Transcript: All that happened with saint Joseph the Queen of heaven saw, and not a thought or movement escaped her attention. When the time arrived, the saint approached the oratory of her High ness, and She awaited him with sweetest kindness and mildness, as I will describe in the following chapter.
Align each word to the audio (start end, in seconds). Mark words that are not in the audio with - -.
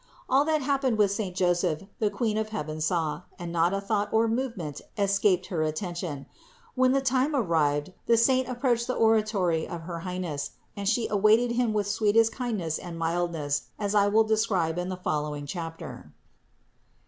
All 0.27 0.45
that 0.45 0.63
happened 0.63 0.97
with 0.97 1.11
saint 1.11 1.35
Joseph 1.35 1.83
the 1.99 2.09
Queen 2.09 2.35
of 2.35 2.49
heaven 2.49 2.81
saw, 2.81 3.21
and 3.37 3.51
not 3.51 3.71
a 3.71 3.79
thought 3.79 4.09
or 4.11 4.27
movement 4.27 4.81
escaped 4.97 5.45
her 5.53 5.61
attention. 5.61 6.25
When 6.73 6.91
the 6.93 7.01
time 7.05 7.35
arrived, 7.35 7.93
the 8.07 8.17
saint 8.17 8.49
approached 8.49 8.87
the 8.87 8.95
oratory 8.95 9.67
of 9.67 9.81
her 9.81 9.99
High 9.99 10.17
ness, 10.17 10.53
and 10.75 10.89
She 10.89 11.07
awaited 11.07 11.51
him 11.51 11.71
with 11.71 11.85
sweetest 11.85 12.31
kindness 12.31 12.79
and 12.79 12.97
mildness, 12.97 13.67
as 13.77 13.93
I 13.93 14.07
will 14.07 14.23
describe 14.23 14.79
in 14.79 14.89
the 14.89 14.97
following 14.97 15.45
chapter. 15.45 16.11